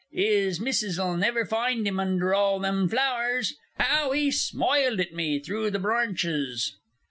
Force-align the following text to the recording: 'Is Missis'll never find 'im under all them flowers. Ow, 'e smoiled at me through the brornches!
'Is 0.11 0.59
Missis'll 0.59 1.13
never 1.15 1.45
find 1.45 1.87
'im 1.87 1.99
under 1.99 2.33
all 2.33 2.57
them 2.59 2.89
flowers. 2.89 3.53
Ow, 3.79 4.13
'e 4.15 4.31
smoiled 4.31 4.99
at 4.99 5.13
me 5.13 5.37
through 5.37 5.69
the 5.69 5.77
brornches! 5.77 6.71